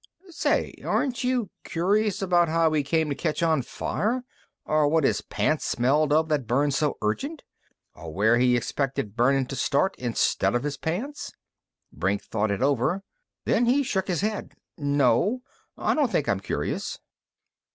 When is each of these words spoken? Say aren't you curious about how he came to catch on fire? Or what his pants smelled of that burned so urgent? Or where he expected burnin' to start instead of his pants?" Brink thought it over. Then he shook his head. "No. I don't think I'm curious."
Say 0.31 0.73
aren't 0.83 1.23
you 1.23 1.51
curious 1.63 2.23
about 2.23 2.49
how 2.49 2.73
he 2.73 2.81
came 2.81 3.07
to 3.09 3.15
catch 3.15 3.43
on 3.43 3.61
fire? 3.61 4.23
Or 4.65 4.87
what 4.87 5.03
his 5.03 5.21
pants 5.21 5.63
smelled 5.65 6.11
of 6.11 6.27
that 6.29 6.47
burned 6.47 6.73
so 6.73 6.97
urgent? 7.03 7.43
Or 7.93 8.11
where 8.11 8.39
he 8.39 8.57
expected 8.57 9.15
burnin' 9.15 9.45
to 9.45 9.55
start 9.55 9.95
instead 9.99 10.55
of 10.55 10.63
his 10.63 10.75
pants?" 10.77 11.33
Brink 11.93 12.23
thought 12.23 12.49
it 12.49 12.63
over. 12.63 13.03
Then 13.45 13.67
he 13.67 13.83
shook 13.83 14.07
his 14.07 14.21
head. 14.21 14.53
"No. 14.75 15.43
I 15.77 15.93
don't 15.93 16.09
think 16.11 16.27
I'm 16.27 16.39
curious." 16.39 16.97